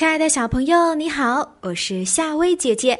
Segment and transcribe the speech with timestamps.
[0.00, 2.98] 亲爱的小朋友，你好，我是夏薇姐姐。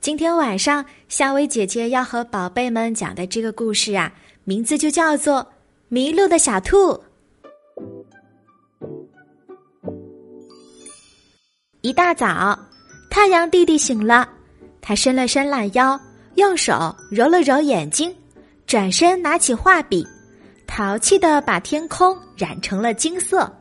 [0.00, 4.12] 今天晚上，夏薇姐姐要和宝贝们讲的这个故事啊，
[4.44, 5.42] 名字就叫做
[5.88, 6.92] 《迷路的小兔》。
[11.80, 12.56] 一大早，
[13.10, 14.28] 太阳弟弟醒了，
[14.80, 16.00] 他伸了伸懒腰，
[16.36, 18.14] 用手揉了揉眼睛，
[18.68, 20.06] 转身拿起画笔，
[20.64, 23.52] 淘气的把天空染成了金色。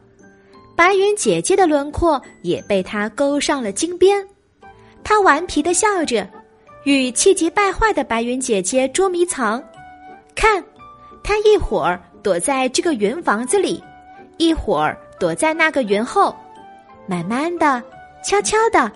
[0.80, 4.25] 白云姐姐的轮廓也被他勾上了金边，
[5.03, 6.26] 他顽皮的笑着，
[6.86, 9.62] 与气急败坏的白云姐姐捉迷藏。
[10.34, 10.63] 看，
[11.22, 13.84] 他一会儿躲在这个云房子里，
[14.38, 16.34] 一会儿躲在那个云后。
[17.05, 17.84] 慢慢的，
[18.23, 18.89] 悄悄的，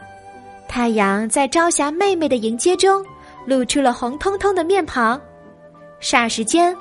[0.70, 3.05] 太阳在朝霞妹妹的迎接中，
[3.45, 5.20] 露出了红彤彤的面庞。
[5.99, 6.73] 霎时间。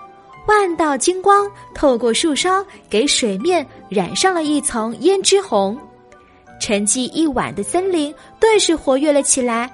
[0.46, 5.78] 万道金光透过树梢，给水面染上了一层胭脂红。
[6.60, 9.70] 沉寂一晚的森林顿时活跃了起来。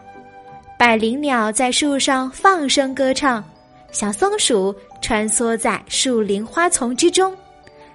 [0.78, 3.42] 百灵鸟在树上放声歌唱，
[3.90, 7.34] 小松鼠穿梭在树林花丛之中。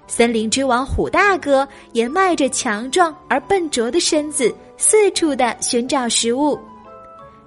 [0.06, 6.60] 森林之王虎大哥也迈着强壮而笨拙的身子，四处的寻找食物。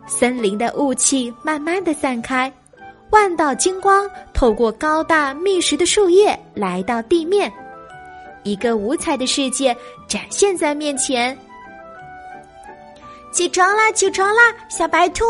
[0.07, 2.51] 森林的雾气慢慢的散开。
[3.11, 7.53] 万道金光透过高大密实的树叶来到地面，
[8.43, 9.77] 一个五彩的世界
[10.09, 11.37] 展现在面前。
[13.33, 15.25] 起床啦，起床啦，小白兔！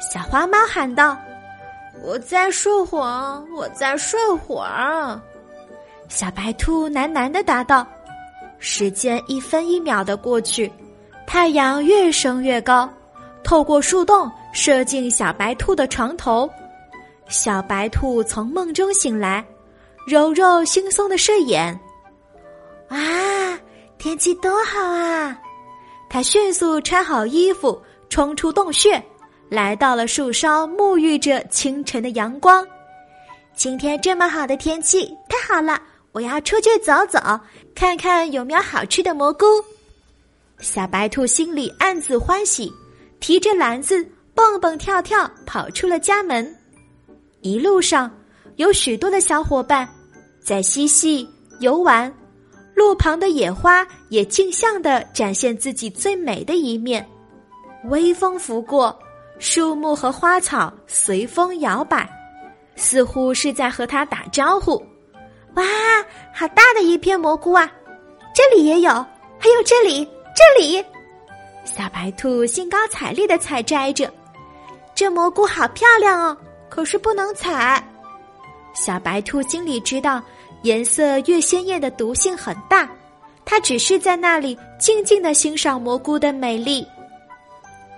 [0.00, 1.16] 小花猫喊道
[2.04, 5.20] ：“我在睡会儿，我在睡会儿。”
[6.08, 7.86] 小白兔喃喃的答道。
[8.58, 10.70] 时间一分一秒的过去，
[11.26, 12.88] 太阳越升越高，
[13.42, 16.48] 透过树洞射进小白兔的床头。
[17.28, 19.44] 小白兔从梦中醒来，
[20.06, 21.78] 揉揉惺忪的睡眼。
[22.88, 23.58] 啊，
[23.98, 25.36] 天气多好啊！
[26.08, 29.02] 它迅速穿好衣服，冲出洞穴，
[29.48, 32.66] 来到了树梢，沐浴着清晨的阳光。
[33.56, 35.82] 今天这么好的天气，太好了！
[36.12, 37.18] 我要出去走走，
[37.74, 39.44] 看看有没有好吃的蘑菇。
[40.60, 42.72] 小白兔心里暗自欢喜，
[43.18, 46.55] 提着篮子蹦蹦跳跳跑出了家门。
[47.46, 48.10] 一路上，
[48.56, 49.88] 有许多的小伙伴
[50.42, 51.28] 在嬉戏
[51.60, 52.12] 游玩，
[52.74, 57.08] 路旁的野花也竞相的展现自己最美的一面。
[57.84, 58.98] 微风拂过，
[59.38, 62.08] 树木和花草随风摇摆，
[62.74, 64.74] 似乎是在和它打招呼。
[65.54, 65.62] 哇，
[66.34, 67.70] 好大的一片蘑菇啊！
[68.34, 68.90] 这里也有，
[69.38, 70.04] 还有这里，
[70.34, 70.84] 这里。
[71.64, 74.12] 小白兔兴高采烈的采摘着，
[74.96, 76.36] 这蘑菇好漂亮哦。
[76.68, 77.82] 可是不能采。
[78.74, 80.22] 小白兔心里知道，
[80.62, 82.88] 颜色越鲜艳的毒性很大。
[83.44, 86.86] 它只是在那里静静的欣赏蘑菇的美丽。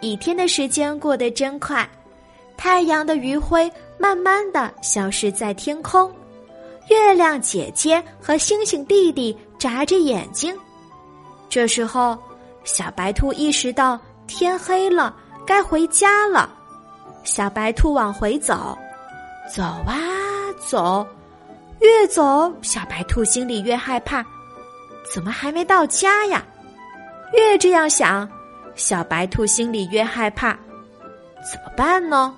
[0.01, 1.89] 一天的时间过得真快，
[2.57, 6.13] 太阳的余晖慢慢的消失在天空，
[6.91, 10.55] 月亮姐姐和星星弟弟眨着眼睛。
[11.49, 12.17] 这时候，
[12.63, 16.58] 小白兔意识到天黑了，该回家了。
[17.25, 18.77] 小白兔往回走，
[19.55, 19.95] 走啊
[20.67, 21.07] 走，
[21.81, 24.25] 越走小白兔心里越害怕，
[25.13, 26.43] 怎么还没到家呀？
[27.35, 28.29] 越这样想，
[28.75, 30.53] 小白兔心里越害怕，
[31.51, 32.35] 怎么办呢？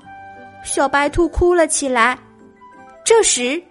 [0.65, 2.19] 小白兔哭了起来。
[3.05, 3.63] 这时，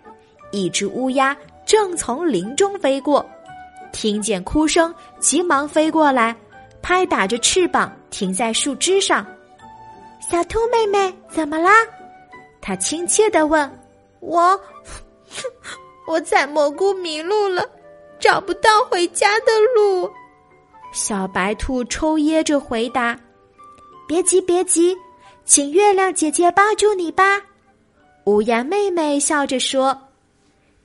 [0.51, 3.23] 一只乌鸦正从林中飞过，
[3.91, 6.35] 听见哭声，急忙飞过来，
[6.81, 9.25] 拍打着翅膀停在树枝上。
[10.29, 11.71] 小兔妹妹，怎么啦？
[12.61, 13.67] 他亲切的问。
[14.19, 14.59] 我，
[16.05, 17.67] 我采蘑菇迷路了，
[18.19, 19.45] 找不到回家的
[19.75, 20.07] 路。
[20.93, 23.19] 小白兔抽噎着回答
[24.07, 24.95] ：“别急，别急，
[25.45, 27.41] 请月亮姐姐帮助你吧。”
[28.25, 29.99] 乌鸦妹妹笑着说。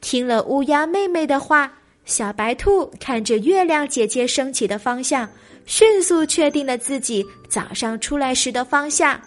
[0.00, 1.70] 听了乌鸦妹妹的话，
[2.06, 5.28] 小白兔看着月亮姐姐升起的方向，
[5.66, 9.20] 迅速确定了自己早上出来时的方向。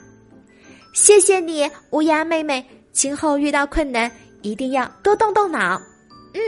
[0.98, 2.66] 谢谢你，乌鸦妹妹。
[2.92, 4.12] 今后遇到困难，
[4.42, 5.80] 一定要多动动脑。
[6.34, 6.42] 嗯，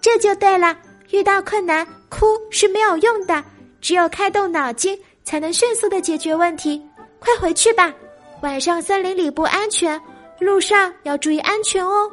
[0.00, 0.74] 这就对了。
[1.10, 3.44] 遇到困难，哭是没有用的，
[3.82, 6.82] 只有开动脑筋，才能迅速的解决问题。
[7.18, 7.92] 快回去吧，
[8.40, 10.00] 晚上森林里不安全，
[10.38, 12.10] 路上要注意安全哦。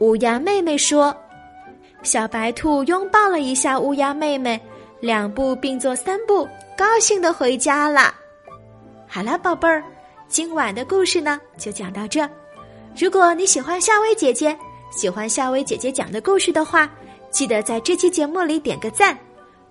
[0.00, 1.16] 乌鸦妹妹说。
[2.02, 4.60] 小白兔拥抱了一下乌鸦妹妹，
[5.00, 6.46] 两步并作三步，
[6.76, 8.14] 高兴的回家了。
[9.08, 9.82] 好了，宝贝儿。
[10.28, 12.28] 今晚的故事呢，就讲到这。
[12.98, 14.56] 如果你喜欢夏薇姐姐，
[14.90, 16.90] 喜欢夏薇姐姐讲的故事的话，
[17.30, 19.16] 记得在这期节目里点个赞。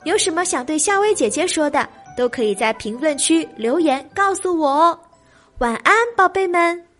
[0.03, 4.99] 有什么想对夏薇姐姐说的，都可以在评论区留言告诉我哦。
[5.59, 6.92] 晚安，宝贝们。